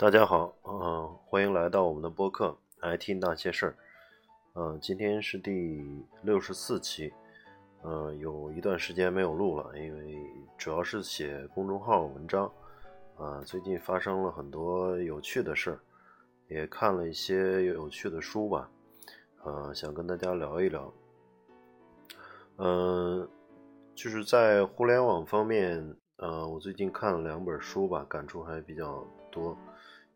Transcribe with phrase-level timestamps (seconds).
[0.00, 2.56] 大家好，嗯，欢迎来到我们的播客
[2.96, 3.72] 《IT 那些事儿》。
[4.54, 7.12] 嗯，今天是第六十四期，
[7.82, 10.16] 嗯，有一段时间没有录了，因为
[10.56, 12.48] 主要是写公众号文章。
[13.16, 15.80] 啊，最近发生了很多有趣的事儿，
[16.46, 18.70] 也看了一些有趣的书吧。
[19.42, 20.94] 呃，想跟大家聊一聊。
[22.58, 23.28] 嗯，
[23.96, 29.58] 就是在互联网方面，呃，我最近看了两本书吧，感触还比较多。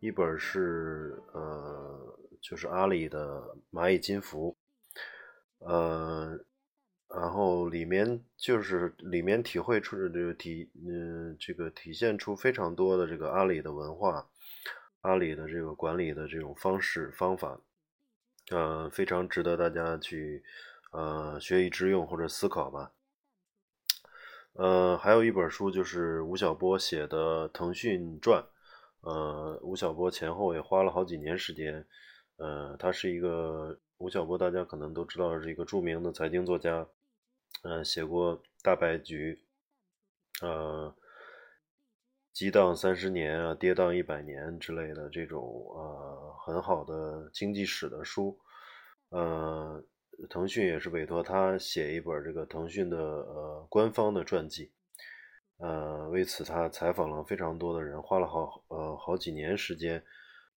[0.02, 4.56] 一本是呃，就是阿里的蚂蚁金服，
[5.60, 6.36] 呃，
[7.06, 14.28] 然后里面就是里面体会出这个体嗯，这个体现出非常多的这个阿里的文化，
[15.02, 17.60] 阿里的这个管理的这种方式方法，
[18.50, 20.42] 呃，非常值得大家去
[20.90, 22.90] 呃学以致用或者思考吧。
[24.54, 28.42] 呃，还有一本书就是吴晓波写的《腾讯传》。
[29.02, 31.86] 呃，吴晓波前后也花了好几年时间。
[32.36, 36.86] 呃，他是一个吴晓波，大家可能都知道是一个著名的财经作家。
[37.62, 39.40] 呃，写过《大白局》、
[40.46, 40.92] 呃，
[42.32, 45.42] 《激荡三十年》啊，《跌宕一百年》之类的这种
[45.74, 48.36] 呃很好的经济史的书。
[49.10, 49.84] 呃，
[50.30, 54.72] 腾讯也是委托他写一本这个腾讯的呃官方的传记。
[55.62, 60.02] 呃，为此他采访了非常多的人，花了好呃好几年时间，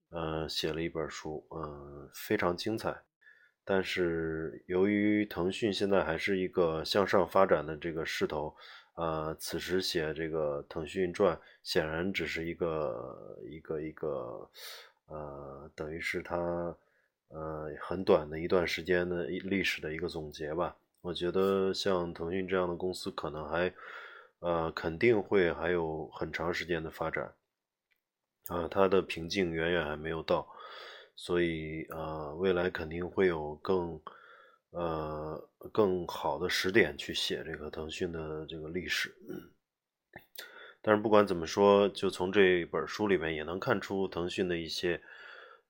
[0.10, 3.04] 呃写了一本书，嗯，非常精彩。
[3.64, 8.56] 但是由于腾讯现在还是一个向上发展的这个势头，
[8.96, 14.50] 呃，此时写这个《腾讯传》显然只是一个一个一个，
[15.06, 16.36] 呃，等于是他
[17.28, 20.76] 呃很短的一段时间的历史的一个总结吧。
[21.02, 23.72] 我觉得像腾讯这样的公司可能还。
[24.40, 27.34] 呃，肯定会还有很长时间的发展，
[28.47, 30.47] 啊，它的瓶颈远远还没有到，
[31.16, 34.00] 所以呃，未来肯定会有更
[34.69, 39.16] 呃更好的时点去写这个腾讯的这个历史。
[40.81, 45.02] 但是不管怎么说，就从这本书里面也能看出腾讯的一些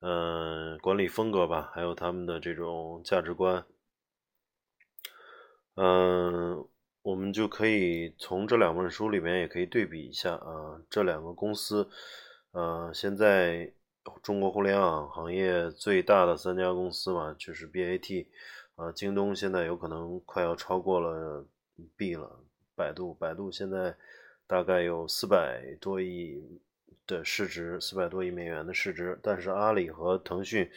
[0.01, 3.65] 嗯管理风格吧，还有他们的这种价值观，
[5.75, 6.67] 嗯。
[7.05, 11.88] 我们就可以从这两本书里面也可以对比一下啊，这两个公司，
[12.49, 13.71] 呃，现在
[14.23, 18.25] 中国互联网行业最大的三家公司嘛，就是 BAT，
[18.73, 21.45] 啊，京东现在有可能快要超过了
[21.95, 22.39] B 了，
[22.75, 23.95] 百度，百度现在
[24.47, 26.59] 大概有四百多亿
[27.05, 30.67] 的市值，四百多亿美元的市值，但是阿里和腾讯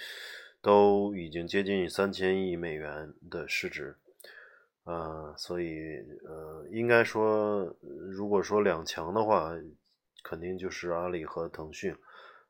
[0.60, 3.96] 都已经接近三千亿美元的市值。
[4.88, 7.76] 呃，所以呃，应该说，
[8.10, 9.52] 如果说两强的话，
[10.24, 11.94] 肯定就是阿里和腾讯。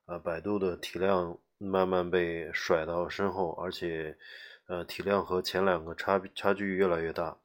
[0.07, 4.17] 啊，百度的体量慢慢被甩到身后，而且
[4.69, 7.37] 呃，体量和前两个差差距越来越大。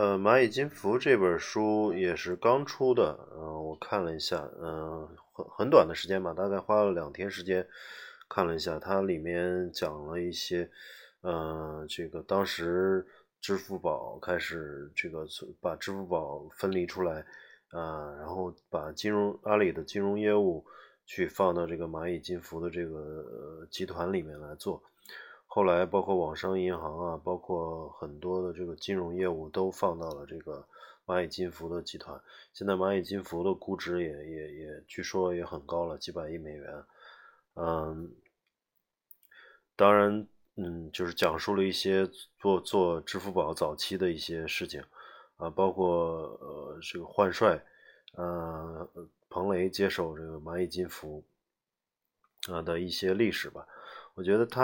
[0.00, 7.68] 呃，蚂蚁金服这本书也是刚出的，嗯，我看了一下，嗯，很很短的时间吧，大概花了两天时间
[8.26, 10.70] 看了一下，它里面讲了一些，
[11.20, 13.06] 呃，这个当时
[13.42, 15.26] 支付宝开始这个
[15.60, 17.22] 把支付宝分离出来，
[17.68, 20.64] 啊，然后把金融阿里的金融业务
[21.04, 24.82] 去放到这个蚂蚁金服的这个集团里面来做。
[25.52, 30.64] 后来，包括网商银行啊，包括很多的这个金融业务都放到了这个
[31.04, 32.18] 蚂蚁金服的集团。
[32.52, 36.84] 现在蚂蚁金服的估值也也也据说也很高了，几百亿美元。
[37.54, 38.14] 嗯，
[39.74, 40.24] 当然，
[40.54, 42.08] 嗯，就是讲述了一些
[42.38, 44.80] 做做支付宝早期的一些事情
[45.36, 45.88] 啊，包括
[46.40, 47.60] 呃这个换帅，
[48.12, 48.88] 呃
[49.28, 51.24] 彭雷接手这个蚂蚁金服
[52.46, 53.66] 啊的一些历史吧。
[54.20, 54.62] 我觉得他，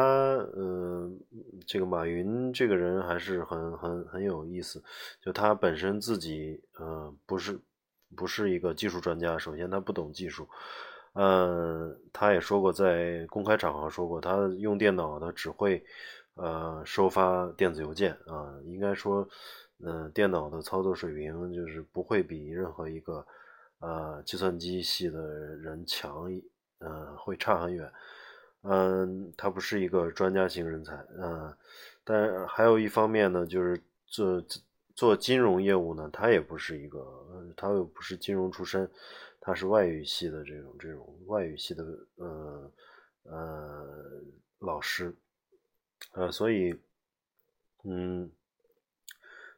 [0.55, 1.19] 嗯，
[1.67, 4.85] 这个马云这个人还是很很很有意思。
[5.19, 7.59] 就他本身自己，嗯，不是
[8.15, 9.39] 不是一个技术专家。
[9.39, 10.47] 首先，他不懂技术。
[11.15, 15.83] 嗯，他也说过，在公开场合说过，他用电脑的只会，
[16.35, 18.55] 呃，收发电子邮件啊。
[18.67, 19.27] 应该说，
[19.83, 23.27] 嗯，电脑的操作水平就是不会比任何一个，
[23.79, 25.19] 呃，计算机系的
[25.57, 26.31] 人强，
[26.81, 27.91] 嗯，会差很远。
[28.69, 31.55] 嗯，他不是一个专家型人才，嗯，
[32.05, 34.43] 但还有一方面呢，就是做
[34.95, 38.91] 做金融业务呢，他也不是一个，他又不是金融出身，
[39.41, 41.85] 他是外语系的这种这种外语系的，
[42.17, 42.73] 呃
[43.25, 43.87] 呃
[44.59, 45.15] 老师，
[46.13, 46.75] 呃，所以，
[47.85, 48.31] 嗯。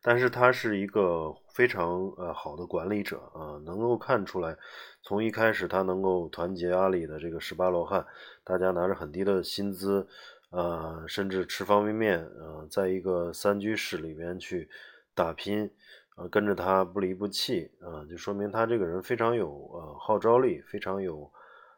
[0.01, 4.57] 但是他是一个非常呃好的管理者啊，能够看出来，
[5.03, 8.07] 从一开始他能够团结阿里的这个十八罗汉，
[8.45, 10.07] 大家拿着很低的薪资，
[10.51, 14.69] 呃，甚至吃方便面，呃，在一个三居室里面去
[15.15, 15.69] 打拼，
[16.17, 21.31] 呃，跟着他不离不弃，啊，就说明他这个人非常有呃号召力，非常有，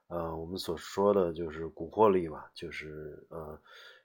[0.09, 3.59] 呃，我们所说的就是蛊惑力吧，就是呃。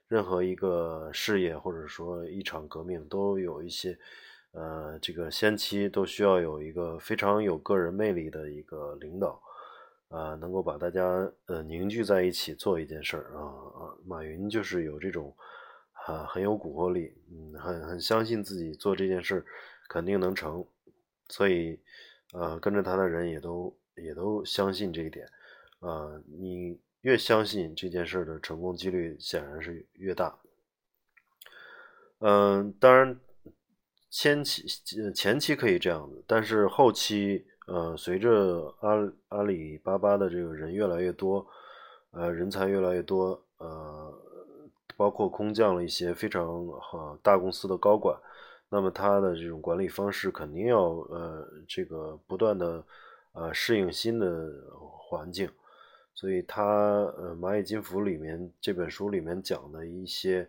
[0.08, 3.98] 任何一个事业或者说一场革命，都有一些，
[4.52, 9.42] 呃，这个先期都需要有一个非常有个人魅力的一个领导，
[10.08, 11.02] 啊，能够把大家
[11.46, 15.34] 呃凝聚在一起做一件事儿啊啊，马云就是有这种
[16.06, 19.44] 啊很有蛊惑力，嗯，很很相信自己做这件事
[19.88, 20.64] 肯定能成，
[21.28, 21.80] 所以
[22.32, 25.26] 呃跟着他的人也都也都相信这一点，
[25.80, 26.78] 啊，你。
[27.06, 30.36] 越相信这件事的成功几率显然是越大。
[32.18, 33.16] 嗯，当然
[34.10, 34.66] 前期
[35.14, 41.46] 前期可以这样子，但是后期呃，随着阿阿里巴巴的这个人越来越多，
[42.10, 44.12] 呃，人才越来越多，呃，
[44.96, 48.18] 包括空降了一些非常好大公司的高管，
[48.68, 52.84] 那么他的这种管理方式肯定要呃这个不断的
[53.32, 54.50] 呃适应新的
[55.08, 55.48] 环境。
[56.18, 60.48] 所以他呃，《蚂蚁金服》里面这本书里面讲的一些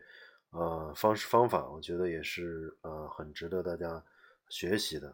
[0.51, 4.01] 呃方式方法，我觉得也是呃很值得大家
[4.47, 5.13] 学习的。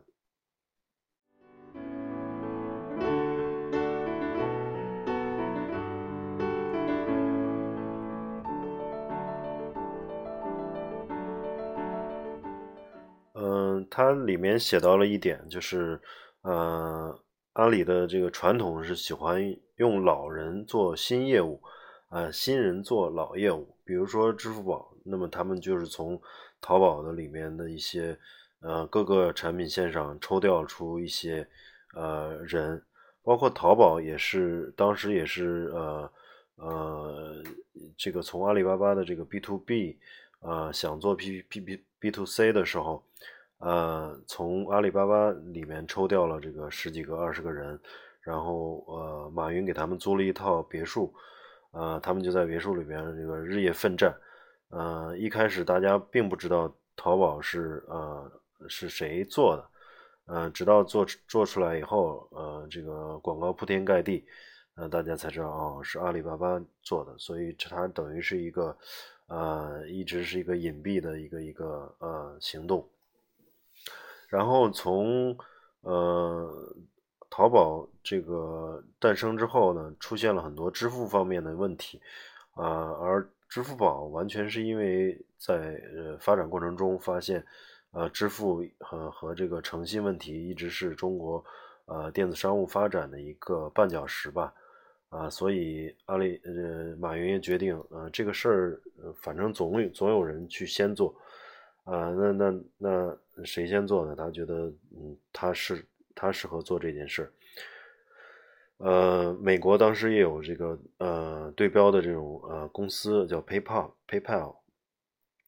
[13.34, 16.00] 嗯，它里面写到了一点，就是
[16.42, 17.20] 呃。
[17.54, 21.62] 阿里的这个传统是喜欢用老人做新业务，
[22.10, 23.76] 啊，新人做老业务。
[23.86, 26.20] 比如说支付宝，那么他们就是从
[26.60, 28.18] 淘宝的里面的一些
[28.62, 31.48] 呃各个产品线上抽调出一些
[31.94, 32.84] 呃人，
[33.22, 36.12] 包括淘宝也是当时也是呃
[36.56, 37.44] 呃
[37.96, 40.00] 这个从阿里巴巴的这个 B to B
[40.40, 43.04] 啊想做 P P B B to C 的时候。
[43.64, 47.80] 呃，从阿里巴巴里面抽调了这个十几个、二十个人，
[48.20, 51.14] 然后呃，马云给他们租了一套别墅，
[51.72, 54.14] 呃，他们就在别墅里边这个日夜奋战。
[54.68, 58.30] 呃，一开始大家并不知道淘宝是呃
[58.68, 59.66] 是谁做的，
[60.26, 64.26] 呃，直到做做出来以后，呃，这个广告铺天盖地，
[64.76, 67.18] 呃，大家才知道哦，是阿里巴巴做的。
[67.18, 68.78] 所以它等于是一个
[69.28, 72.86] 呃，一直是一个隐蔽的一个一个呃行动。
[74.34, 75.38] 然后从
[75.82, 76.52] 呃
[77.30, 82.02] 淘宝这个诞生之后呢，出现了很多支付方面的问题，
[82.56, 82.66] 啊，
[83.00, 87.46] 而支付宝完全是因为在呃发展过程中发现，
[87.92, 91.46] 呃，支付和和这个诚信问题一直是中国
[91.86, 94.52] 呃电子商务发展的一个绊脚石吧，
[95.10, 98.82] 啊，所以阿里呃马云也决定，呃这个事儿
[99.14, 101.14] 反正总有总有人去先做。
[101.84, 104.16] 啊，那那那谁先做呢？
[104.16, 105.86] 他觉得，嗯，他是
[106.16, 107.30] 他适合做这件事。
[108.78, 114.56] 呃，美国当时也有这个呃对标的这种呃公司叫 PayPal，PayPal，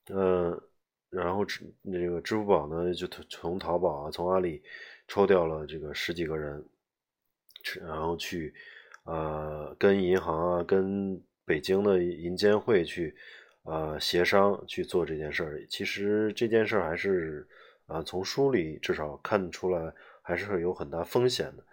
[0.07, 0.61] 呃，
[1.09, 4.61] 然后支那个支付宝呢就从淘宝啊，从阿里
[5.07, 6.65] 抽调了这个十几个人，
[7.81, 8.53] 然后去
[9.05, 13.15] 呃跟银行啊，跟北京的银监会去。
[13.65, 17.47] 呃，协商去做这件事儿，其实这件事儿还是，
[17.87, 21.63] 啊，从书里至少看出来还是有很大风险的。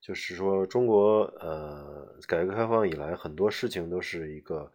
[0.00, 4.70] 就是说，中国呃，改革开放以来，很多事情都是一个，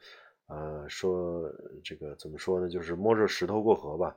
[0.47, 1.43] 呃，说
[1.83, 2.67] 这个怎么说呢？
[2.69, 4.15] 就是摸着石头过河吧。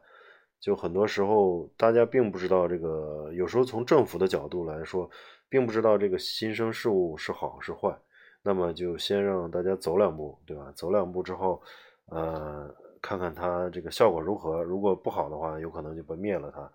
[0.59, 5.11] 就很多时候，大家并不知道这个，有时候从政府的角度来说，
[5.49, 7.94] 并不知道这个新生事物是好是坏。
[8.42, 10.73] 那么就先让大家走两步，对吧？
[10.75, 11.62] 走两步之后，
[12.06, 14.62] 呃，看看它这个效果如何。
[14.62, 16.73] 如果不好的话，有可能就把灭了它。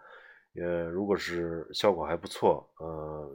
[0.61, 3.31] 呃，如果是效果还不错，呃，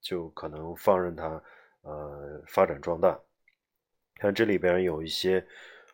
[0.00, 1.42] 就可能放任它，
[1.82, 3.18] 呃，发展壮大。
[4.14, 5.46] 看这里边有一些，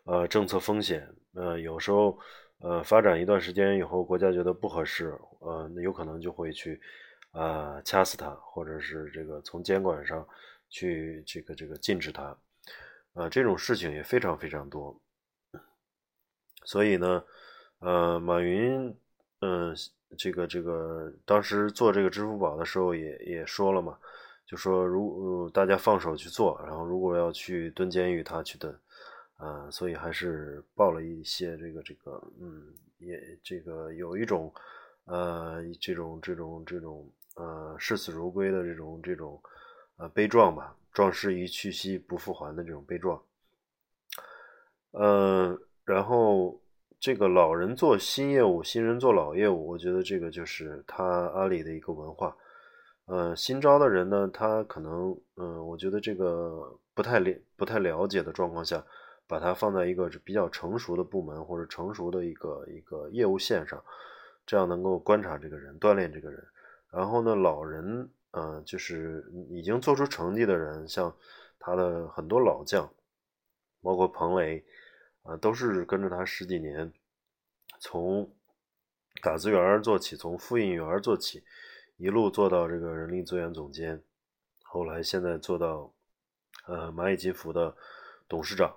[0.05, 1.09] 呃，政策风险。
[1.35, 2.19] 呃，有时候，
[2.61, 6.81] 呃，发展一段时间以后，国家觉得不合适，呃，那有可能就会去，
[7.33, 10.27] 啊，掐死它，或者是这个从监管上。
[10.75, 12.35] 去这个这个禁止它，
[13.13, 14.99] 呃，这种事情也非常非常多，
[16.65, 17.25] 所以呢，
[17.81, 18.95] 呃，马云，
[19.41, 19.75] 嗯，
[20.17, 23.99] 这个这个当时做这个支付宝的时候也也说了嘛，
[24.47, 28.75] 就说如大家放手去做，然后如果要去蹲监狱，他去蹲，
[29.37, 34.53] 啊，所以还是报了一些这个这个，嗯，也这个有一种，
[35.07, 39.41] 呃，这种这种这种，呃，视死如归的这种这种。
[39.99, 43.23] 呃，悲壮吧，壮士一去兮不复还的这种悲壮。
[44.93, 46.61] 嗯，然后
[46.99, 52.37] 这个老人做新业务，新人做老业务，我觉得这个就是他阿里的一个文化。
[53.07, 58.85] 呃，新招的人呢，他可能，嗯，我觉得这个不太了不太了解的状况下，
[59.27, 63.83] 把它放在一个比较成熟的部门或者成熟的一个一个业务线上，
[64.47, 66.43] 这样能够观察这个人，锻炼这个人。
[66.91, 68.09] 然后呢，老人。
[68.35, 71.15] 嗯，就是已经做出成绩的人，像
[71.59, 72.91] 他的很多老将，
[73.83, 74.65] 包括彭雷，
[75.23, 76.93] 啊，都是跟着他十几年，
[77.81, 78.31] 从
[79.23, 81.43] 打字员做起，从复印员做起，
[81.97, 84.03] 一路做到这个人力资源总监，
[84.63, 85.93] 后来现在做到
[86.67, 87.75] 呃蚂蚁金服的
[88.29, 88.77] 董事长，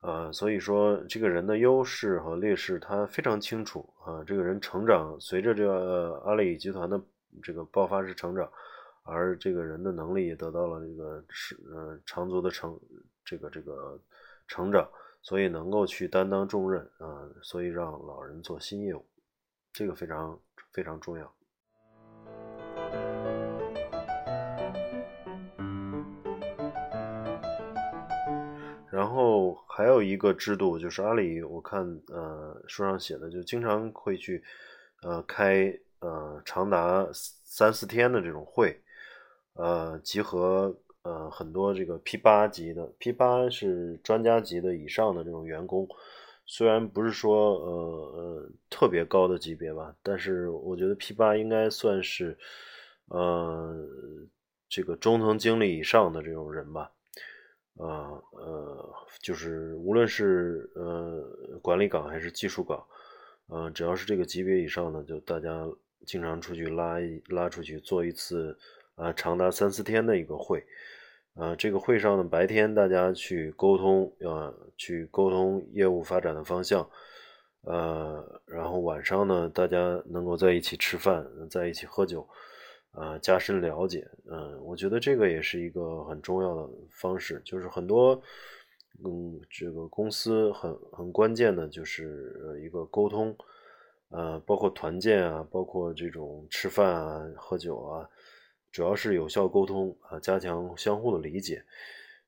[0.00, 7.00] 啊，所以说这个人的优势和劣势他非常清楚啊，这个人成长随着这个阿里集团的。
[7.42, 8.50] 这个爆发式成长，
[9.02, 12.80] 而这个人的能力也得到了这个是呃长足的成
[13.26, 14.00] 这个这个
[14.48, 14.88] 成长，
[15.26, 19.04] 所以能够去担当重任啊，所以让老人做新业务，
[19.72, 20.40] 这个非常
[20.70, 21.34] 非常重要。
[28.88, 34.44] 然后还有一个制度就是阿里，我看呃书上写的，就经常会去
[35.02, 35.76] 呃开。
[36.00, 38.78] 呃，长达三四天的这种会，
[39.54, 40.72] 呃，集合
[41.06, 45.88] 呃很多这个 P 八级的，P 八是专家级的以上的这种员工，
[46.44, 47.72] 虽然不是说呃
[48.16, 52.36] 呃特别高的级别吧，但是我觉得 P 八应该算是
[53.08, 53.74] 呃
[54.68, 56.90] 这个中层经理以上的这种人吧，
[57.74, 62.84] 呃呃，就是无论是呃管理岗还是技术岗，
[63.46, 65.66] 呃，只要是这个级别以上的，就大家。
[66.04, 68.56] 经常出去拉一拉出去做一次，
[68.94, 70.64] 啊，长达三四天的一个会，
[71.36, 76.88] 啊，这个会上呢，白天大家去沟通，啊，去沟通业务发展的方向，
[77.62, 82.26] 呃，然后晚上呢，大家能够在一起吃饭，在一起喝酒，
[82.92, 88.20] 啊，加深了解，嗯，我觉得这个也是一个很重要的方式，就是很多，
[89.04, 93.36] 嗯，这个公司很很关键的就是一个沟通。
[94.08, 98.08] 呃，包括团建啊，包括这种吃饭啊、喝酒啊，
[98.76, 101.64] 主要是有效沟通啊，加强相互的理解。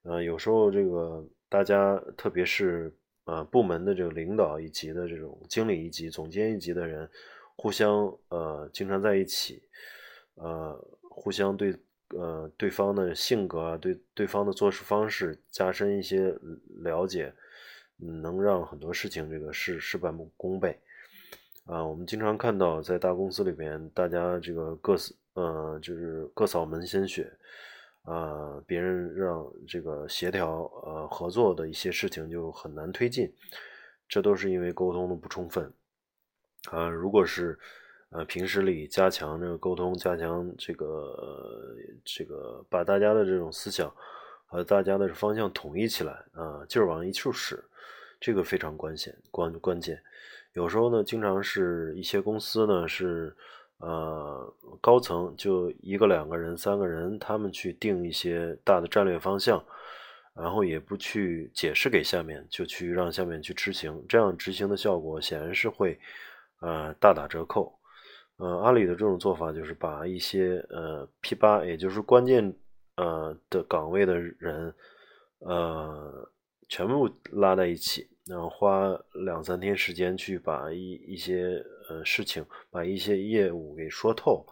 [0.03, 2.91] 呃，有时候这个大家，特别是
[3.27, 7.07] 呃部门的这个领导一级的这种经理一级、总监一级的人，
[7.55, 9.63] 互相呃经常在一起，
[10.37, 11.77] 呃，互相对
[12.17, 16.35] 呃对方的性格，对对方的做事方式加深一些
[16.83, 17.31] 了解，
[17.99, 20.81] 能让很多事情这个事事半功倍。
[21.69, 27.31] 啊，我们经常看到在大公司里边，大家这个各扫，呃，就是各扫门鲜血，
[28.05, 33.31] 啊，别人让这个协调，呃，合作的一些事情就很难推进，
[34.09, 35.71] 这都是因为沟通的不充分。
[36.71, 37.59] 啊，如果是，
[38.13, 43.95] 呃，平时里加强这个沟通，加强这个这个，把大家的这种思想
[44.47, 47.63] 和大家的方向统一起来，啊，劲儿往一处使，
[48.19, 50.03] 这个非常关键，关关键。
[50.59, 53.33] 有时候呢，经常是一些公司呢是，
[53.79, 59.65] 呃，高层就一个、两个人、三个人，他们去定一些大的战略方向，
[60.35, 65.97] 然后也不去解释给下面，就去让下面去执行，这样执行的效果显然是会，
[66.61, 67.73] 呃，大打折扣。
[68.39, 72.53] 呃，阿里的这种做法就是把一些呃 P 八，也就是关键
[72.97, 74.75] 呃的岗位的人，
[75.39, 76.29] 呃，
[76.69, 78.09] 全部拉在一起。
[78.29, 78.95] 然后花
[79.25, 84.45] 两三天时间去把一一些呃事情，把一些业务给说透，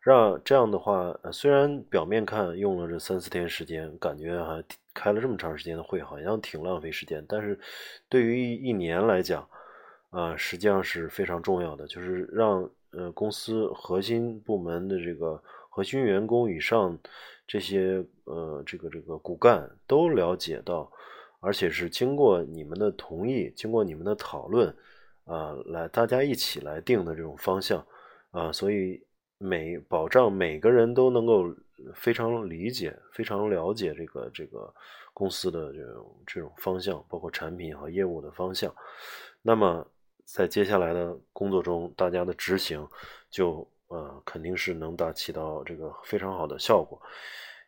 [0.00, 4.62] 让这样的话，虽然表面看用了这三四天时间，感觉还
[4.94, 7.58] 开了这么长时间的会，好像挺浪费时间，但是
[8.08, 9.46] 对于一年来讲，
[10.10, 16.98] 啊，实际上是非常重要的，就是让呃公司核心部门的这个核心员工以上
[17.46, 20.90] 这些呃这个这个骨干都了解到，
[21.40, 24.74] 而且是经过你们的同意，经过你们的讨论，
[25.24, 27.84] 啊，来大家一起来定的这种方向，
[28.30, 29.04] 啊，所以。
[29.42, 31.46] 每保障每个人都能够
[31.94, 34.70] 非常理解、非常了解这个这个
[35.14, 38.70] 公司的这种这种方向，包括产品和业务的方向。
[39.40, 39.82] 那么
[40.26, 42.86] 在接下来的工作中，大家的执行
[43.30, 47.00] 就呃肯定是能达起到这个非常好的效果。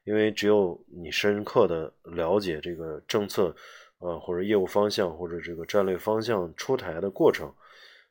[0.04, 3.54] 因为只有你深刻的了解这个政策，
[3.98, 7.52] 呃或者业务方向或者这个战略方向出台的过程，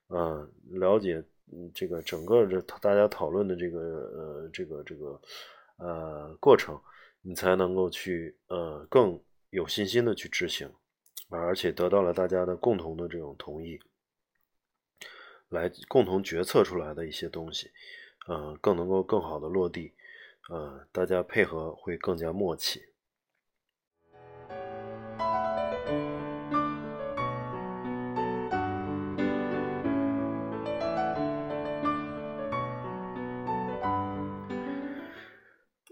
[0.08, 1.24] 呃了解。
[1.74, 5.22] 这个整个的大家讨论的这个呃，这个这个
[5.76, 6.80] 呃过程，
[7.22, 9.20] 你才能够去呃更
[9.50, 10.72] 有信心的去执行，
[11.28, 13.78] 而且得到了大家的共同的这种同意，
[15.50, 17.70] 来共同决策出来的一些东西，
[18.28, 19.92] 呃，更能够更好的落地，
[20.50, 22.82] 呃，大家配合会更加默契。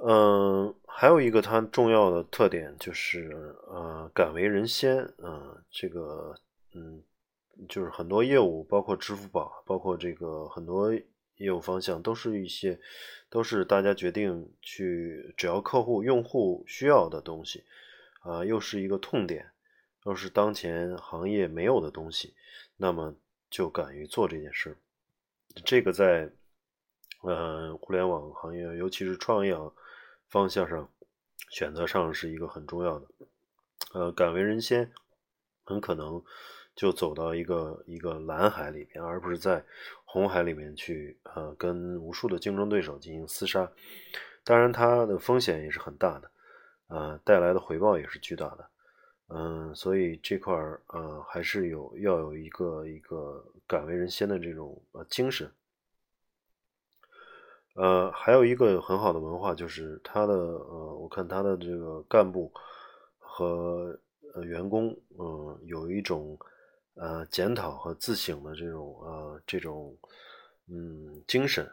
[0.02, 4.98] 嗯，还有一个它重要的特点就是，呃，敢为人先。
[5.20, 6.34] 嗯，这个，
[6.74, 7.04] 嗯，
[7.68, 10.92] 就是很多业务，包括支付宝，包括这个很多
[11.40, 12.80] 业务方向，都是一些，
[13.30, 17.64] 都是大家决定去，只要客户用户需要的东西，
[18.22, 19.50] 啊，又是一个痛点，
[20.06, 22.36] 又是当前行业没有的东西，
[22.78, 23.16] 那么
[23.50, 24.78] 就敢于做这件事。
[25.66, 26.30] 这个在，
[27.24, 29.58] 呃，互联网行业，尤其是创业。
[30.32, 30.88] 方向上，
[31.50, 33.08] 选择上是一个很重要的，
[33.94, 34.92] 呃，敢为人先，
[35.64, 36.24] 很可能
[36.76, 39.66] 就走到一个一个蓝海里面，而不是在
[40.12, 43.72] 红海里面去，呃，跟无数的竞争对手进行厮杀。
[44.44, 46.32] 当然，它的风险也是很大的，
[46.88, 48.68] 呃，带来的回报也是巨大的，
[49.28, 55.48] 嗯，所以这块儿，呃，还是有要有一个一个敢为人先的这种呃精神。
[57.76, 62.52] 呃，还有一个很好的文化，就是他的呃，我看他的这个干部
[63.20, 63.96] 和
[64.34, 66.36] 呃员工，嗯，有一种
[67.00, 69.98] 呃检讨和自省的这种呃这种
[70.68, 71.68] 嗯精神，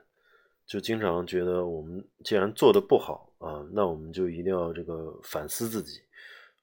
[0.67, 6.01] 就经常觉得我们既然做的不好啊，那我们就一定要这个反思自己，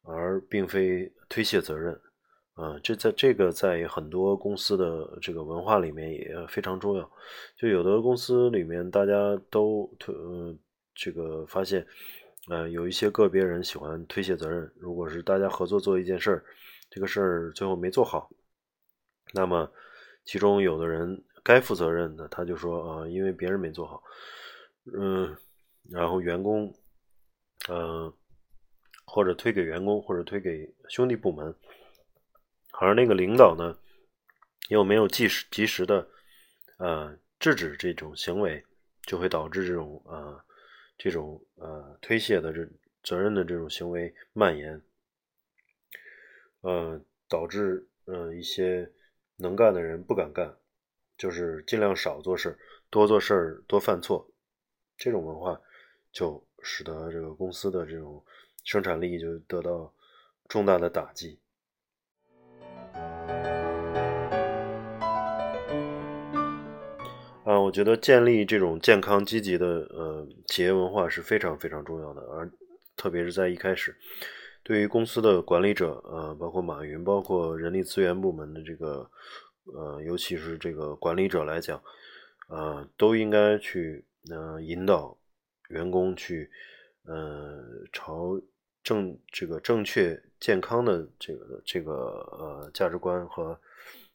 [0.01, 1.99] 而并非推卸责任。
[2.55, 7.11] 啊，这在这个在很多公司的这个文化里面也非常重要。
[7.57, 10.55] 就有的公司里面，大家都推，呃，
[10.93, 11.83] 这个发现，
[12.49, 14.71] 呃，有一些个别人喜欢推卸责任。
[14.77, 16.45] 如果是大家合作做一件事儿，
[16.91, 18.29] 这个事儿最后没做好，
[19.35, 19.69] 那么
[20.23, 24.03] 其中有的人该负责任的，他就说啊，因为别人没做好，
[24.93, 25.35] 嗯，
[25.89, 26.71] 然后员工，
[27.67, 28.13] 嗯，
[29.05, 31.53] 或者推给员工，或者推给兄弟部门。
[32.73, 33.75] 而那个领导呢，
[34.69, 36.07] 又没有及时及时的，
[36.77, 38.63] 呃，制止这种行为，
[39.01, 40.39] 就会导致这种呃，
[40.97, 42.67] 这种呃推卸的这
[43.03, 44.79] 责任的这种行为蔓延，
[46.61, 48.89] 呃，导致呃一些
[49.37, 50.55] 能干的人不敢干，
[51.17, 52.57] 就是尽量少做事
[52.89, 54.29] 多做事，多犯错，
[54.97, 55.59] 这种文化
[56.11, 58.23] 就使得这个公司的这种
[58.63, 59.93] 生产力就得到
[60.47, 61.39] 重大的打击。
[67.45, 72.49] 啊，我觉得建立这种健康积极的呃企业文化是非常非常重要的，而
[72.95, 73.93] 特别是在一开始，
[74.63, 79.09] 对于公司的管理者，呃，包括马云，包括人力资源部门的这个，
[79.65, 81.81] 呃，尤其是这个管理者来讲，
[82.47, 85.17] 呃，都应该去呃引导
[85.67, 86.49] 员工去
[87.03, 88.41] 呃朝
[88.81, 93.59] 正这个正确健康的这个这个呃价值观和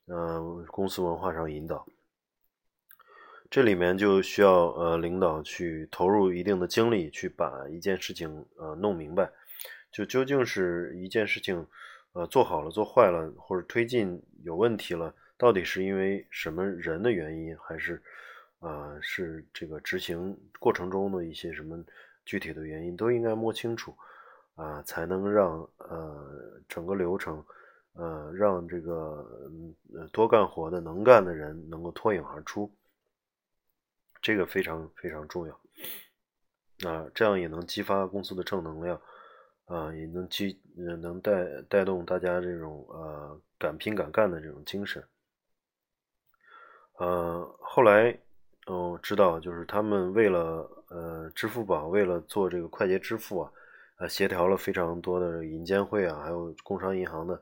[0.06, 1.86] 呃公司文化上引导。
[3.50, 9.30] 这里面就需要呃领导去投入一定的精力，去把一件事情呃弄明白，
[9.90, 11.66] 就究竟是一件事情
[12.12, 18.02] 呃做好了做坏了，或者推进有问题了，到底是因为什么人的原因，还是
[18.60, 21.82] 啊是这个执行过程中的一些什么
[22.24, 23.96] 具体的原因，都应该摸清楚
[24.54, 27.44] 啊，才能让呃整个流程
[27.94, 29.50] 呃让这个
[30.12, 32.70] 多干活的能干的人能够脱颖而出。
[34.20, 35.60] 这个非常非常重要。
[36.88, 39.00] 啊，这样也能激发公司的正能量，
[39.68, 40.60] 啊，也能激
[41.02, 45.02] 能带带动大家这种呃敢拼敢干的这种精神。
[46.98, 48.18] 呃，后来
[48.66, 53.52] 哦知道，就是他们为了呃支付宝为了做这个快捷支付啊，
[53.98, 57.40] 呃协调了非常多的银监会啊，还有工商银行的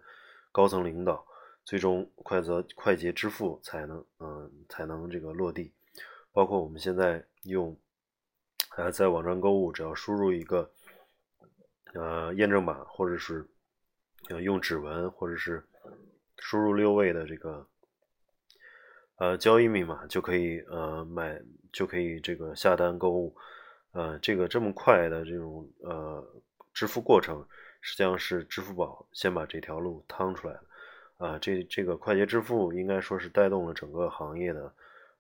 [0.53, 1.25] 高层领导，
[1.65, 5.73] 最终快则快捷支付才能嗯才能这个落地，
[6.33, 7.77] 包括我们现在用。
[8.77, 10.71] 呃，在网站购物，只要输入一个
[11.97, 13.47] 呃验证码，或者是
[14.43, 15.65] 用指纹，或者是
[16.39, 17.67] 输入六位的这个
[19.17, 21.41] 呃交易密码，就可以呃买，
[21.73, 23.37] 就可以这个下单购物。
[23.93, 26.23] 呃，这个这么快的这种呃
[26.75, 27.47] 支付过程，
[27.81, 30.63] 实际上是支付宝先把这条路趟出来了。
[31.17, 34.73] 啊，这这个快捷支付应该说是带动了整个行业的。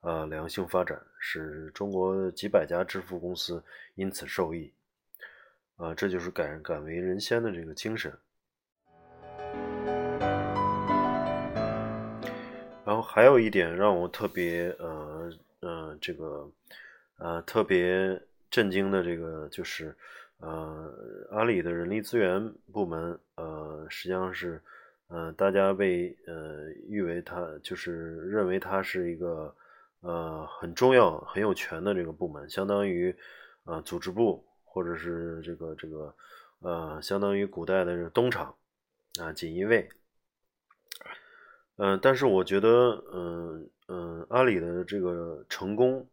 [0.02, 3.64] 呃，良性发展使中国几百家支付公司
[3.96, 4.72] 因此受益，
[5.76, 8.12] 啊，这就是敢敢为人先的这个精神。
[12.84, 16.50] 然后还有一点让我特别呃呃这个
[17.18, 19.96] 呃特别震惊的这个就是
[20.38, 20.92] 呃
[21.30, 24.62] 阿里的人力资源部门呃实际上是
[25.08, 29.54] 呃大家被呃誉为它就是认为它是一个。
[30.02, 33.16] 呃，很重要、很有权的这个部门，相当于
[33.64, 34.45] 呃组织部，
[34.76, 36.14] 或者是这个这个
[36.60, 38.54] 呃，相当于古代的这个东厂
[39.18, 39.88] 啊，锦衣卫。
[41.76, 46.06] 嗯，但是我觉得，嗯嗯，阿里的这个成功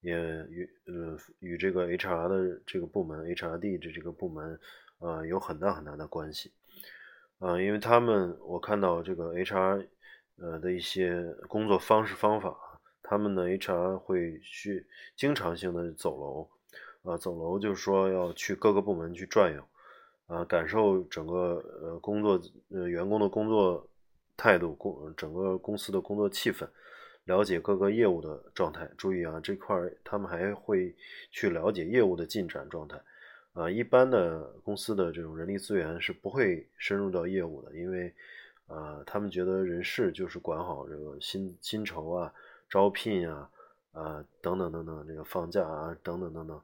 [0.00, 0.14] 也
[0.48, 4.60] 与呃与这个 HR 的这个部门 HRD 的这个部门
[5.00, 6.52] 呃有很大很大的关系。
[7.40, 9.88] 啊，因为他们我看到这个 HR
[10.36, 12.56] 呃的一些工作方式方法。
[13.06, 16.48] 他们的 HR 会去经常性的走楼，
[17.04, 19.62] 啊，走楼就是说要去各个部门去转悠，
[20.26, 22.40] 啊，感受整个呃工作
[22.70, 23.86] 呃员工的工作
[24.36, 26.66] 态度，工整个公司的工作气氛，
[27.24, 28.90] 了解各个业务的状态。
[28.96, 30.94] 注意啊，这块他们还会
[31.30, 33.00] 去了解业务的进展状态，
[33.52, 38.12] 啊，一般的公司的这种人力资源是不会深入到业务的，因为
[38.66, 42.32] 啊，他们觉得人事就是管好这个薪薪酬啊。
[42.66, 43.48] 招聘啊，
[43.92, 46.60] 啊等等等等，这个放假啊等等等等，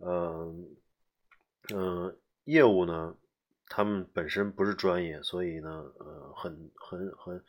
[0.00, 0.76] 嗯
[1.74, 3.16] 嗯，业务呢，
[3.68, 7.44] 他们本身不是专业，所以呢，呃，很很很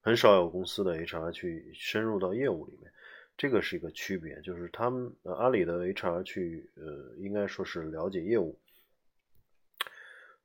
[0.00, 2.92] 很少有公司的 HR 去深入到业务里面，
[3.36, 8.58] 这个是一个区别，就是他们阿里的 HR 去，呃，应该说是了解业务，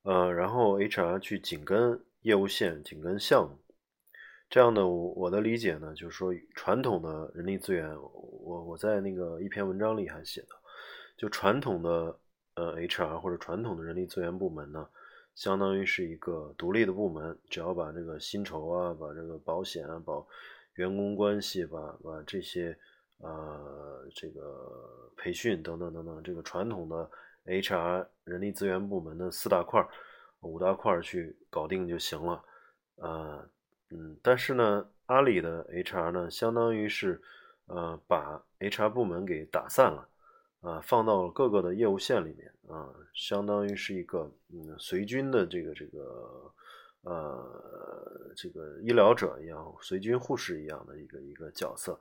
[0.04, 3.58] 呃，然后 HR 去紧跟业务线，紧跟项目。
[4.50, 10.48] 这样的我我的理解呢，就是说传统的人力资源，我我在那个一篇文章里还写的，
[11.17, 12.19] 就传统的
[12.56, 14.88] 呃 HR 或者传统的人力资源部门呢，
[15.36, 20.25] 相当于是一个独立的部门，只要把这个薪酬啊，把这个保险啊，保
[20.75, 22.77] 员工关系，把把这些
[23.17, 27.10] 呃这个培训等等等等，这个传统的
[27.45, 29.86] HR 人力资源部门的四大块
[30.41, 32.43] 五大块去搞定就行了，
[32.95, 33.49] 呃。
[33.89, 37.21] 嗯，但是呢，阿里的 HR 呢，相当于是，
[37.67, 40.06] 呃，把 HR 部门给打散了，
[40.62, 46.52] 啊，放到各个的业务线里面，啊，相当于是一个，嗯，随军的这个这个，
[47.04, 52.00] 呃，这个医疗者一样，随军护士一样的一个一个角色，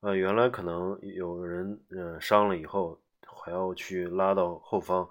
[0.00, 5.08] 呃，原来可能有人，呃，伤了以后，还要去拉到后方，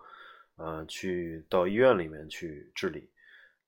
[0.55, 3.09] 啊，去到医院里面去治理。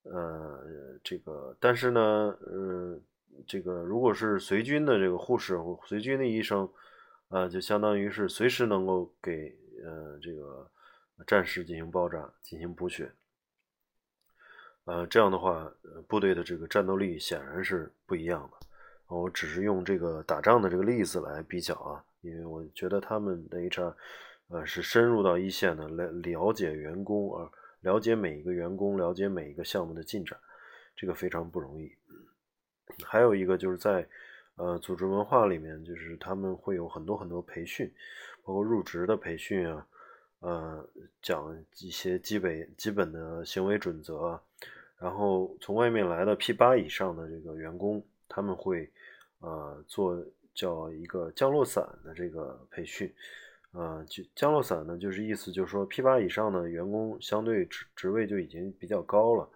[0.04, 0.66] 呃，
[1.04, 3.00] 这个，但是呢，呃，
[3.46, 6.68] 这个如果是随军的这个护士或随军的医生，
[7.32, 10.70] 呃，就相当于是随时能够给呃这个
[11.26, 13.12] 战士进行包扎、进行补血，
[14.84, 15.72] 呃，这样的话，
[16.08, 18.68] 部队的这个战斗力显然是不一样的。
[19.08, 23.96] 我只是用这个打仗的这个例子来比较啊，因为我觉得他们的 HR，
[24.50, 27.50] 呃，是深入到一线的来了解员工啊。
[27.82, 30.40] 了解每一个员工，了解每一个项目的进展，
[30.96, 31.92] 这个非常不容易。
[33.04, 34.08] 还有一个就是在
[34.62, 37.92] 呃组织文化里面，就是他们会有很多很多培训，
[38.44, 39.88] 包括入职的培训啊，
[40.42, 40.88] 呃
[41.22, 44.42] 讲一些基本基本的行为准则啊。
[45.00, 48.88] 然后从外面来的 P 八以上的这个员工，他们会
[49.40, 53.12] 呃做叫一个降落伞的这个培训。
[53.74, 59.48] 呃，就降落伞呢，就是意思就是说，P 八以上的员工相对职职位就已经比较高了，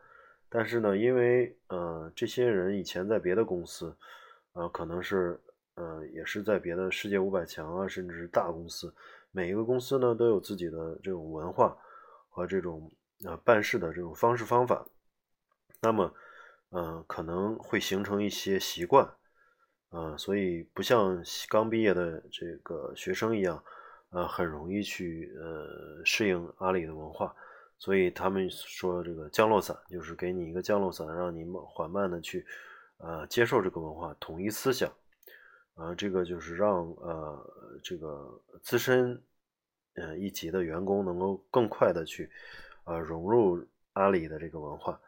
[0.48, 3.94] 但是呢，因为呃这些人以前在别的公司，
[4.56, 5.40] 呃可能是
[5.76, 8.94] 呃，也是在别的世界五百强啊，甚至是大公司，
[9.32, 11.78] 每一个公司呢都有自己的这种文化
[12.30, 12.92] 和这种
[13.26, 14.86] 呃办事的这种方式方法，
[15.82, 16.14] 那么，
[16.72, 19.06] 嗯，可能会形成一些习惯，
[19.90, 23.62] 呃，所以不像刚毕业的这个学生一样，
[24.12, 27.36] 呃，很容易去呃适应阿里的文化。
[27.78, 32.46] 所以他们说这个降落伞就是给你一个降落伞，让你缓慢的去，
[32.98, 34.92] 呃，接受这个文化，统一思想，
[35.76, 39.22] 啊，这个就是让呃这个资深
[39.96, 42.30] 呃一级的员工能够更快的去，
[42.86, 45.00] 呃融入阿里的这个文化。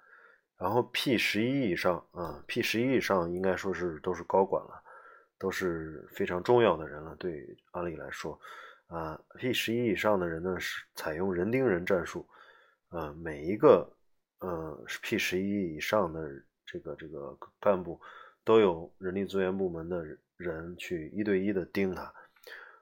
[0.57, 4.83] 然后 P 十一以上啊，P 十一以上应该说是都是高管了，
[5.37, 8.39] 都是非常重要的人了，对阿里来说，
[8.87, 12.27] 啊，P 十一以上的人呢是采用人盯人战术。
[12.89, 13.87] 呃，每一个
[14.39, 16.27] 呃 P 十一以上的
[16.67, 17.99] 这个这个干部，
[18.43, 22.13] 都有人力资源部门的人去一对一的盯他，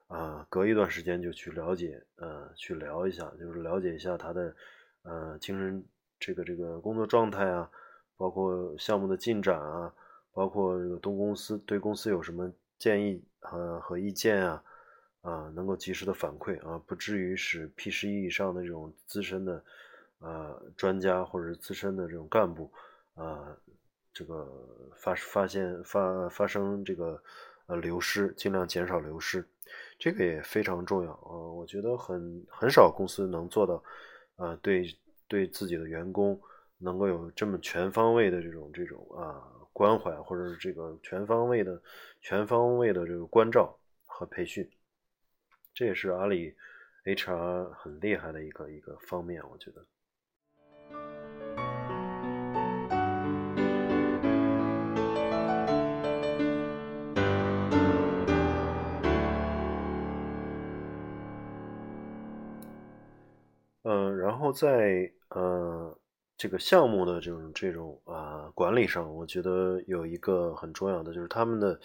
[0.08, 4.56] 啊，隔一段时间就去了解，呃，去聊一下，就是了解一下他的
[5.04, 5.82] 呃精神
[6.20, 7.70] 这个这个工作状态啊，
[8.18, 9.94] 包括项目的进展啊，
[10.34, 14.64] 包括这个东公司对公司有什么建议和和意见啊，
[15.22, 19.64] 啊，能够及时的反馈啊，不至于使 P 十一以上的这种资深的。
[20.20, 22.72] 呃，专家或者是资深的这种干部，
[23.16, 23.58] 啊，
[24.14, 24.46] 这个
[24.96, 27.22] 发发现发发生这个
[27.68, 29.46] 呃流失，尽量减少流失，
[29.98, 31.32] 这个也非常重要啊。
[31.32, 33.84] 我觉得很很少公司能做到，
[34.36, 34.86] 啊，对
[35.28, 36.40] 对自己的员工
[36.78, 41.82] 能够有这么全方位的这种这种啊关怀，或者是这个全方位的
[42.22, 44.70] 全方位的这个关照和培训，
[45.74, 46.54] 这也是阿里
[47.06, 49.86] HR 很厉害的一个一个方面，我觉得。
[63.88, 65.96] 嗯，然后在呃
[66.36, 71.80] 这个项目的这种这种啊管理上，我觉得有一个很重要的就是他们的，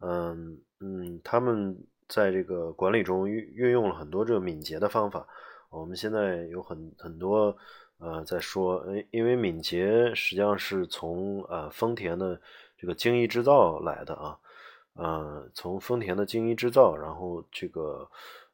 [0.00, 1.74] 嗯嗯，他们
[2.06, 5.26] 在这个管理中运运用了很多这个敏捷的方法。
[5.70, 7.56] 我们现在有很很多
[7.96, 12.38] 呃在说，因为敏捷实际上是从呃丰田的
[12.76, 14.38] 这个精益制造来的啊，
[14.92, 18.06] 呃从丰田的精益制造，然后这个。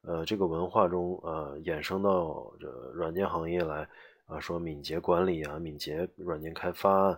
[0.06, 3.88] 呃，这个文化中，呃，衍生到这软件行业来，
[4.26, 7.08] 啊，说敏捷管理啊，敏捷软件开发，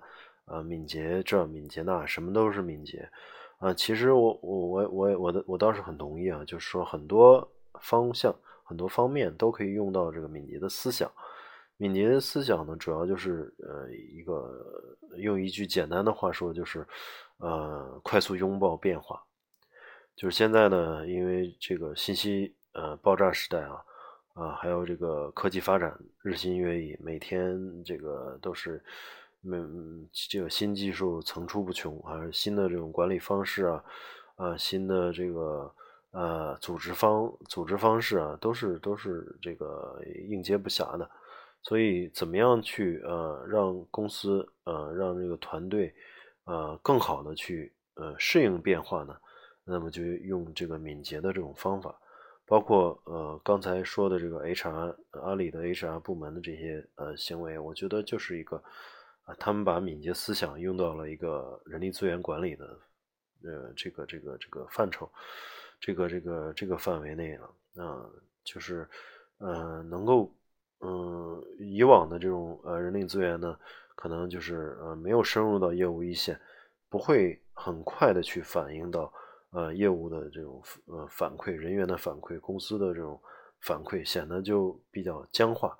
[0.46, 3.06] 啊，敏捷这，敏捷那，什么都是敏捷，
[3.58, 7.46] 啊，其实我我我我我的我倒是很同意啊，就是说很多
[7.78, 11.12] 方向、很多方面都可以用到这个敏捷的思想。
[11.76, 14.64] 敏捷的思想呢，主要就是呃一个
[15.18, 16.86] 用一句简单的话说，就是
[17.36, 19.22] 呃快速拥抱变化。
[20.16, 22.54] 就是现在呢，因为这个信息。
[22.78, 23.84] 呃，爆炸时代啊，
[24.34, 28.80] 啊，还有这个科技发展日新月异，每天这个都是，
[29.42, 33.84] 嗯，这个新技术层出不穷，还是新的这种管理方式啊，
[34.36, 35.74] 啊，新的这个
[36.12, 41.10] 呃组织方组织方式啊，都是都是这个应接不暇的。
[41.62, 45.92] 所以，怎么样去呃让公司呃让这个团队
[46.44, 49.16] 呃更好的去呃适应变化呢？
[49.64, 51.92] 那么就用这个敏捷的这种方法。
[52.48, 58.56] 包括呃刚才说的这个 HR 阿里的 HR 部门的这些呃行为，我觉得就是一个
[59.24, 62.64] 啊，他们把敏捷思想用到了一个人力资源管理的
[63.44, 65.06] 呃这个这个这个范畴，
[65.78, 68.08] 这个这个这个范围内了啊，
[68.42, 68.88] 就是
[69.36, 70.34] 呃能够
[70.80, 73.58] 嗯以往的这种呃人力资源呢，
[73.94, 76.40] 可能就是呃没有深入到业务一线，
[76.88, 79.12] 不会很快的去反映到。
[79.50, 83.18] 呃，业务的这种呃反馈，人员的反馈，公司的这种
[83.60, 85.76] 反馈，显得就比较僵化。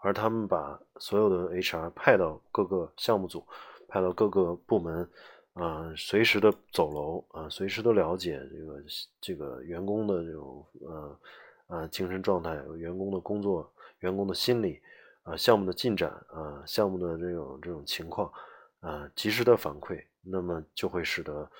[0.00, 3.44] 而他们把所有的 HR 派到各个项目组，
[3.88, 5.10] 派到各个部门，
[5.54, 8.82] 啊，随时的走楼，啊，随时都了解这个
[9.20, 11.20] 这个员工的这种呃
[11.66, 14.80] 呃精神状态，员工的工作，员工的心理，
[15.24, 18.32] 啊，项目的进展，啊，项目的这种这种情况，
[18.78, 21.50] 啊，及时的反馈，那么就会使得。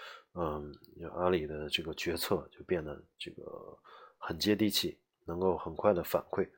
[0.41, 0.73] 嗯，
[1.17, 3.77] 阿里的这个决策就变得这个
[4.19, 6.49] 很接地气，能够很快的反馈。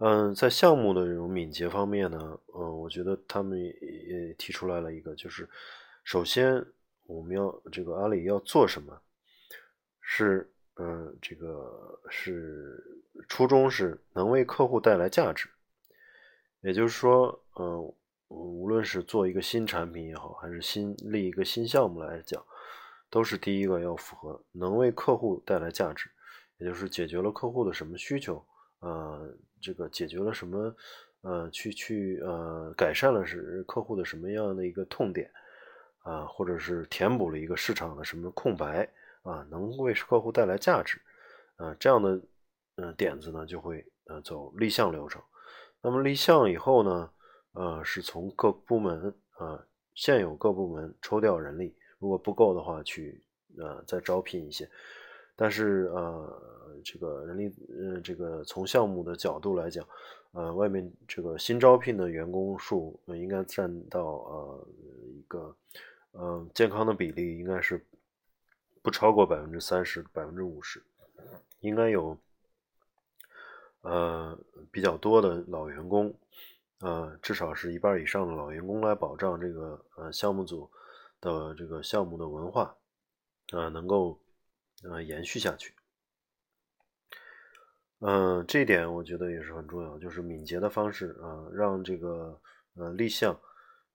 [0.00, 5.48] 嗯，在项目的这种敏捷方面呢，嗯，我觉得他们也提出来了一个，就是
[6.02, 6.66] 首先
[7.06, 9.00] 我们要这个阿里要做什么，
[10.00, 12.82] 是嗯，这个是
[13.28, 15.48] 初衷是能为客户带来价值，
[16.62, 17.94] 也就是说，嗯。
[18.78, 22.40] 无论是做一个新产品也好，还是新立一个新项目来讲，
[23.10, 26.08] 都是第一个要符合能为客户带来价值，
[26.58, 28.40] 也就是解决了客户的什么需求，
[28.78, 30.72] 呃，这个解决了什么，
[31.22, 35.28] 呃，去去呃改善了是客户的什么样的一个痛点，
[36.04, 38.88] 啊，或者是填补了一个市场的什么空白，
[39.22, 41.00] 啊，能为客户带来价值，
[41.56, 42.22] 啊，这样的
[42.76, 45.20] 呃点子呢就会呃走立项流程。
[45.82, 47.10] 那么立项以后呢，
[47.52, 51.74] 呃，是从各部门啊现有各部门抽调人力。
[51.98, 53.20] 如果不够的话，去
[53.56, 54.70] 呃再招聘一些，
[55.34, 56.42] 但是呃
[56.84, 59.84] 这个人力呃这个从项目的角度来讲，
[60.30, 64.68] 呃外面这个新招聘的员工数应该占到呃
[65.08, 65.56] 一个
[66.12, 67.84] 嗯健康的比例应该是
[68.80, 70.80] 不超过百分之三十百分之五十，
[71.58, 72.16] 应该有
[73.80, 74.38] 呃
[74.70, 76.14] 比较多的老员工，
[76.80, 80.70] 呃至少是一半以上的老员工来保障这个呃项目组。
[81.20, 82.76] 的这个项目的文化，
[83.50, 84.16] 呃，能够
[84.84, 85.74] 呃延续下去，
[87.98, 92.40] 嗯，这一点我觉得也是很重要，就是敏捷的方式啊，让这个
[92.76, 93.36] 呃立项，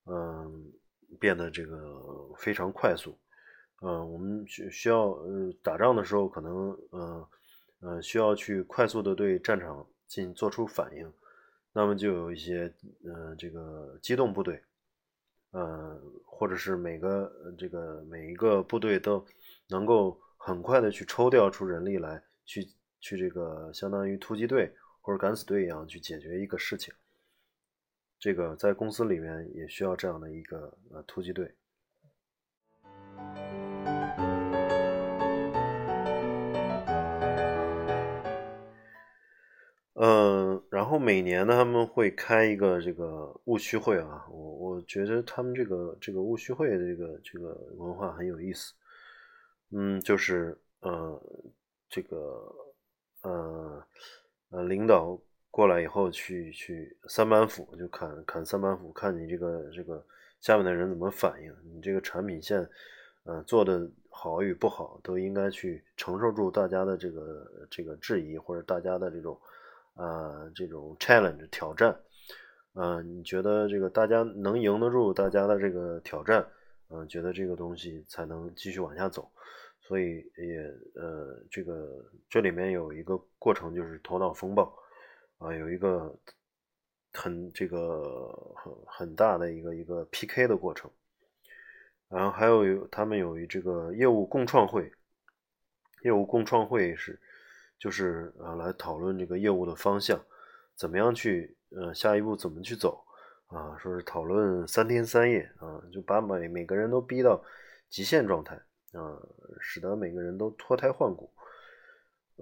[0.06, 0.70] 嗯，
[1.18, 1.98] 变得这个
[2.36, 3.18] 非常快速，
[3.82, 7.30] 嗯，我们需需要呃打仗的时候可能呃
[7.80, 11.10] 呃需要去快速的对战场进做出反应，
[11.74, 14.64] 那么就有一些嗯这个机动部队。
[15.52, 19.24] 呃，或者是每个这个每一个部队都
[19.70, 22.68] 能够很快的去抽调出人力来，去
[23.00, 26.92] 去这个相当于突击队或者敢死队一样去解决一个事情。
[28.18, 31.54] 这个在公司里面也需要这样的一个呃突击队。
[39.96, 48.74] 嗯，然后每年呢，他们会开一个这个务虚会啊，我我觉得他们这个这个务虚会的这个这个文化很有意思。
[49.70, 51.22] 嗯，就是呃
[51.88, 52.56] 这个
[53.22, 53.86] 呃
[54.50, 55.16] 呃领导
[55.52, 60.04] 过来以后去去三板斧就砍砍三板斧，看你这个这个
[60.40, 62.68] 下面的人怎么反应，你这个产品线
[63.26, 69.40] 呃做的好与不好，都应该去承受住大家的这个这个质疑或者大家的这种。
[69.96, 71.96] 啊，这种 challenge 挑战，
[72.74, 76.44] 嗯，你觉得这个大家能赢得住大家的这个挑战，
[76.90, 79.32] 嗯，觉得这个东西才能继续往下走，
[79.82, 80.58] 所以也
[80.96, 84.76] 呃，这个这里面有一个过程就是头脑风暴，
[85.38, 86.18] 啊，有一个
[87.12, 90.90] 很这个很很大的一个一个 PK 的过程，
[92.10, 94.92] 然后还有他们有一这个业务共创会，
[96.02, 97.20] 业务共创会是。
[97.84, 100.18] 就是呃，来讨论这个业务的方向，
[100.74, 103.04] 怎么样去呃下一步怎么去走
[103.48, 103.78] 啊？
[103.78, 107.44] 说是讨论三天三夜啊，就把每每个人都逼到
[107.90, 108.56] 极限状态
[108.94, 109.20] 啊，
[109.60, 111.30] 使得每个人都脱胎换骨。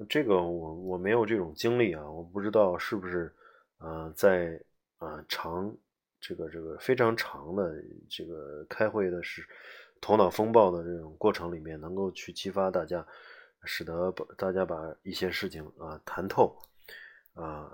[0.07, 3.33] 这个我我没有这种经历啊，我不知道是不是
[3.79, 4.61] 呃在
[4.97, 5.75] 啊长
[6.19, 9.43] 这个这个非常长的这个开会的是
[9.99, 13.03] 头脑风暴的这种过程里面，能够去激发大家。
[13.63, 16.57] 使得大家把一些事情啊谈透，
[17.35, 17.71] 啊，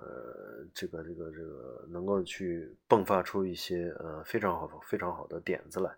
[0.74, 5.90] 这个这个这个能够去迸发出一些呃非常好非常好的点子来，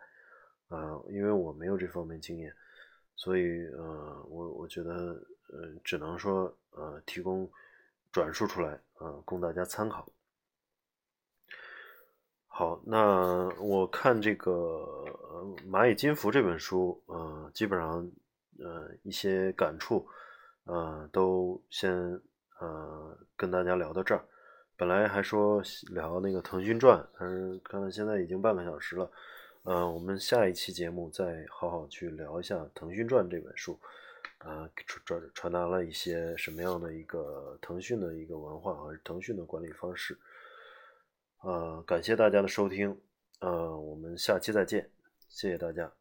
[0.67, 2.53] 啊，因为我没有这方面经验，
[3.15, 4.93] 所以呃我我觉得
[5.47, 7.49] 呃只能说呃提供
[8.11, 10.07] 转述出来啊供大家参考。
[12.45, 14.51] 好，那我看这个
[15.69, 18.07] 《蚂蚁金服》这本书，呃，基本上。
[18.63, 20.07] 呃，一些感触，
[20.65, 21.91] 呃，都先
[22.59, 24.23] 呃跟大家聊到这儿。
[24.77, 29.11] 本来还说聊那个《腾讯传》，但是看看现在已经半个小时了，
[29.63, 33.77] 呃，我们下一期节目再好好去聊一下《腾讯传》这本书，
[34.37, 34.69] 啊，
[35.05, 40.17] 传传达了一些什么样的一个腾讯的一个文化和腾讯的管理方式。
[41.41, 42.97] 呃，感谢大家的收听，
[43.41, 44.89] 呃，我们下期再见，
[45.27, 45.91] 谢谢大家。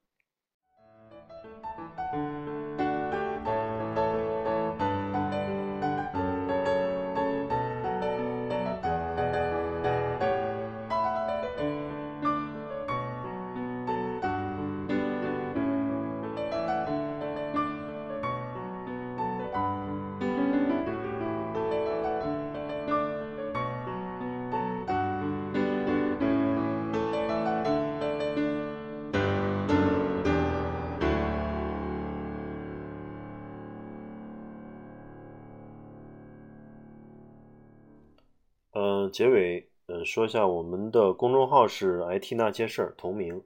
[39.09, 43.43] 结尾，呃，说一下我们的公众号是 IT 那些事儿，同名，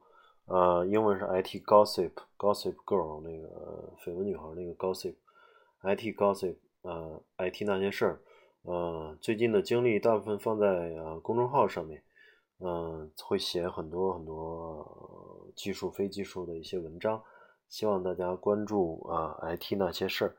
[0.47, 8.21] 呃，英文是 IT Gossip，Gossip Girl 那个绯闻女孩那个 Gossip，IT Gossip，呃，IT 那些事儿，
[8.63, 12.03] 呃，最近的精力大部分放在呃公众号上面，
[12.59, 17.23] 嗯，会写很多很多技术非技术的一些文章，
[17.69, 20.37] 希望大家关注啊 IT 那些事儿，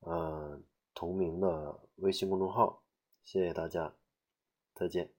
[0.00, 0.60] 呃，
[0.94, 2.82] 同名的微信公众号，
[3.22, 3.92] 谢谢大家，
[4.78, 5.17] 再见。